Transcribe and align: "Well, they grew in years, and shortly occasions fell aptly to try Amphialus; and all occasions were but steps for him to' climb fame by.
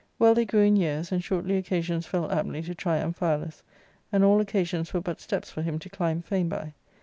"Well, 0.17 0.33
they 0.33 0.45
grew 0.45 0.61
in 0.63 0.77
years, 0.77 1.11
and 1.11 1.23
shortly 1.23 1.57
occasions 1.57 2.07
fell 2.07 2.31
aptly 2.31 2.63
to 2.63 2.73
try 2.73 2.97
Amphialus; 2.97 3.61
and 4.11 4.23
all 4.23 4.41
occasions 4.41 4.91
were 4.95 4.99
but 4.99 5.21
steps 5.21 5.51
for 5.51 5.61
him 5.61 5.77
to' 5.77 5.89
climb 5.91 6.23
fame 6.23 6.49
by. 6.49 6.73